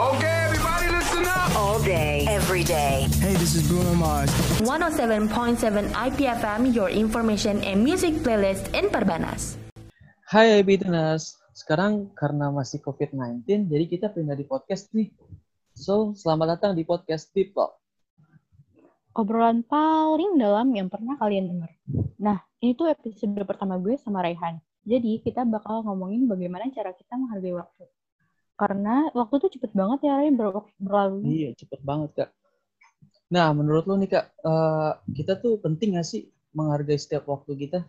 [0.00, 1.52] Okay, everybody listen up.
[1.52, 3.04] All day, every day.
[3.20, 4.32] Hey, this is Bruno Mars.
[4.64, 5.28] 107.7
[5.92, 9.60] IPFM, your information and music playlist in Perbanas.
[10.24, 15.12] Hai Bitunas, sekarang karena masih COVID-19, jadi kita pindah di podcast nih.
[15.76, 17.76] So, selamat datang di podcast Deep Talk.
[19.12, 21.76] obrolan paling dalam yang pernah kalian dengar.
[22.16, 24.64] Nah, ini tuh episode pertama gue sama Raihan.
[24.80, 27.84] Jadi, kita bakal ngomongin bagaimana cara kita menghargai waktu.
[28.60, 31.16] Karena waktu tuh cepet banget ya, Ray, ber berlalu.
[31.24, 32.30] Iya, cepet banget, Kak.
[33.32, 37.80] Nah, menurut lo nih, Kak, eh, kita tuh penting gak sih menghargai setiap waktu kita?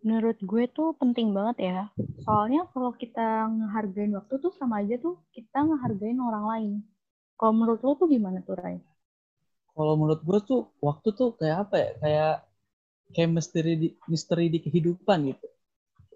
[0.00, 1.80] Menurut gue tuh penting banget ya.
[2.24, 6.72] Soalnya kalau kita ngehargain waktu tuh sama aja tuh kita ngehargain orang lain.
[7.36, 8.80] Kalau menurut lo tuh gimana tuh, Ray?
[9.76, 11.90] Kalau menurut gue tuh, waktu tuh kayak apa ya?
[12.00, 12.34] Kayak
[13.12, 15.46] kayak misteri di, misteri di kehidupan gitu.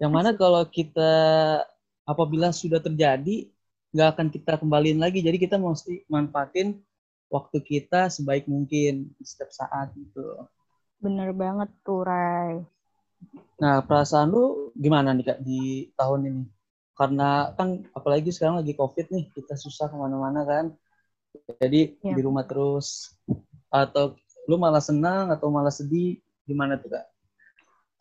[0.01, 1.13] Yang mana kalau kita
[2.05, 3.49] apabila sudah terjadi,
[3.91, 5.19] nggak akan kita kembaliin lagi.
[5.25, 6.79] Jadi kita mesti manfaatin
[7.27, 10.45] waktu kita sebaik mungkin setiap saat gitu.
[11.01, 12.63] Bener banget tuh, Ray.
[13.59, 16.43] Nah, perasaan lu gimana nih Kak di tahun ini?
[16.95, 20.65] Karena kan apalagi sekarang lagi COVID nih, kita susah ke mana-mana kan.
[21.59, 22.15] Jadi Iya.
[22.15, 23.11] di rumah terus.
[23.67, 24.15] Atau
[24.47, 26.21] lu malah senang atau malah sedih?
[26.45, 27.05] Gimana tuh Kak?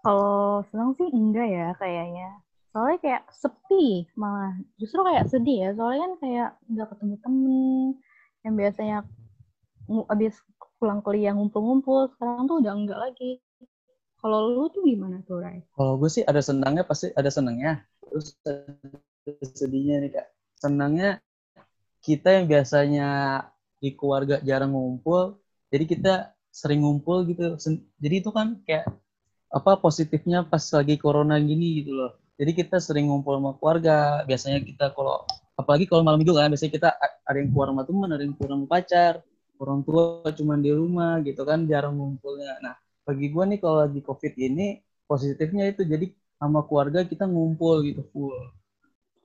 [0.05, 2.44] Kalau senang sih enggak ya kayaknya.
[2.75, 4.59] Soalnya kayak sepi malah.
[4.83, 5.71] Justru kayak sedih ya.
[5.79, 7.87] Soalnya kan kayak nggak ketemu temen.
[8.43, 8.99] Yang biasanya
[10.11, 10.35] abis
[10.83, 12.11] pulang kuliah ngumpul-ngumpul.
[12.11, 13.39] Sekarang tuh udah enggak lagi.
[14.19, 15.63] Kalau lu tuh gimana tuh, Ray?
[15.71, 17.87] Kalau gue sih ada senangnya pasti ada senangnya.
[18.03, 18.67] Terus ada
[19.55, 20.27] sedihnya nih Kak.
[20.59, 21.23] Senangnya
[22.03, 23.09] kita yang biasanya
[23.79, 26.15] di keluarga jarang ngumpul, jadi kita
[26.49, 27.57] sering ngumpul gitu.
[28.01, 28.89] Jadi itu kan kayak
[29.53, 32.24] apa positifnya pas lagi corona gini gitu loh.
[32.35, 34.27] Jadi kita sering ngumpul sama keluarga.
[34.27, 35.23] Biasanya kita kalau
[35.55, 38.51] apalagi kalau malam minggu kan, biasanya kita ada yang keluar sama teman, ada yang keluar
[38.59, 39.13] sama pacar,
[39.63, 40.05] orang tua
[40.35, 42.59] cuma di rumah gitu kan, jarang ngumpulnya.
[42.59, 42.75] Nah,
[43.07, 46.11] bagi gue nih kalau lagi covid ini positifnya itu jadi
[46.41, 48.51] sama keluarga kita ngumpul gitu full.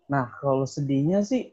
[0.06, 1.50] Nah, kalau sedihnya sih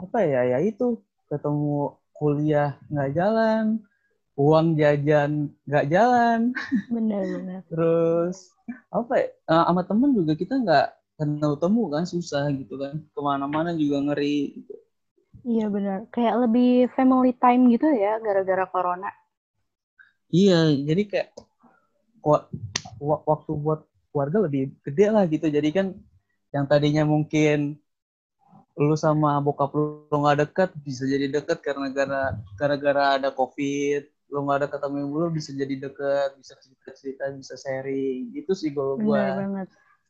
[0.00, 0.56] apa ya?
[0.56, 3.84] Ya itu ketemu kuliah nggak jalan,
[4.38, 6.54] uang jajan nggak jalan,
[6.86, 7.66] Bener-bener.
[7.66, 8.54] terus
[8.94, 9.26] apa ya?
[9.34, 10.86] eh, sama temen juga kita nggak
[11.18, 14.62] ketemu temu kan susah gitu kan, ke mana-mana juga ngeri.
[14.62, 14.74] Gitu.
[15.42, 16.06] Iya bener.
[16.14, 19.10] Kayak lebih family time gitu ya gara-gara corona.
[20.30, 21.28] Iya, jadi kayak
[22.22, 22.46] wa-
[23.00, 23.80] wa- waktu buat
[24.12, 25.46] keluarga lebih gede lah gitu.
[25.48, 25.86] Jadi kan
[26.54, 27.80] yang tadinya mungkin
[28.78, 34.44] lu sama bokap lu nggak dekat bisa jadi dekat karena gara gara-gara ada covid lu
[34.44, 38.32] nggak ada ketemu lu bisa jadi dekat bisa cerita cerita bisa sharing.
[38.32, 39.68] Gitu sih kalau banget.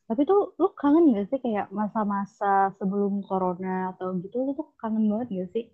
[0.08, 5.04] Tapi tuh lu kangen gak sih kayak masa-masa sebelum corona atau gitu lu tuh kangen
[5.04, 5.64] banget gak sih?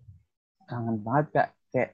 [0.67, 1.49] kangen banget kak.
[1.71, 1.91] Kayak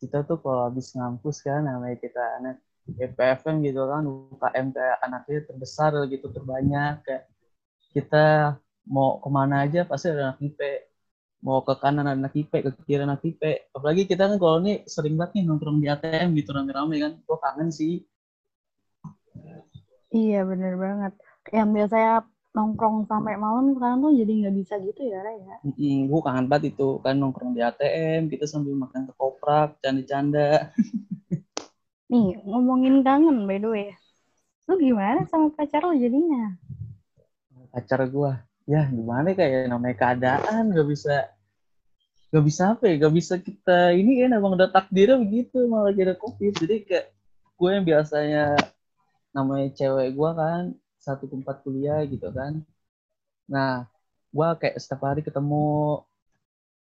[0.00, 5.38] kita tuh kalau habis ngampus kan namanya kita anak EPFM gitu kan UKM kayak anaknya
[5.44, 7.02] terbesar gitu terbanyak.
[7.02, 7.24] Kayak
[7.92, 10.60] kita mau ke mana aja pasti ada anak IP
[11.44, 13.42] mau ke kanan anak IP ke kiri anak IP
[13.76, 17.38] apalagi kita kan kalau ini sering banget nih nongkrong di ATM gitu rame-rame kan gua
[17.44, 18.04] kangen sih
[20.14, 21.12] Iya bener banget.
[21.52, 22.12] Yang biasanya
[22.56, 25.56] nongkrong sampai malam sekarang tuh jadi nggak bisa gitu ya, Ray ya?
[25.66, 30.72] Mm, gue kangen banget itu kan nongkrong di ATM kita sambil makan ketoprak canda-canda
[32.10, 33.86] Nih, ngomongin kangen by the way.
[34.70, 36.54] Lu gimana sama pacar lu jadinya?
[37.76, 41.30] pacar gua ya gimana kayak namanya keadaan gak bisa
[42.34, 46.18] gak bisa apa ya gak bisa kita ini kan emang udah takdirnya begitu malah jadi
[46.18, 46.52] covid.
[46.58, 47.06] Jadi kayak
[47.56, 48.58] gue yang biasanya
[49.36, 50.62] namanya cewek gua kan
[50.96, 52.64] satu tempat kuliah gitu kan.
[53.46, 53.86] Nah
[54.34, 56.00] gua kayak setiap hari ketemu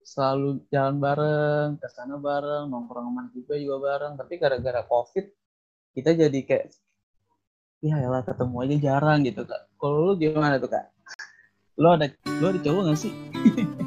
[0.06, 4.14] selalu jalan bareng ke sana bareng nongkrong sama juga juga bareng.
[4.18, 5.26] Tapi gara-gara covid
[5.94, 6.66] kita jadi kayak
[7.84, 9.62] ya elah ketemu aja jarang gitu kak.
[9.78, 10.95] Kalau lu gimana tuh kak
[11.76, 12.08] lu ada
[12.40, 13.12] lu ada cowok gak sih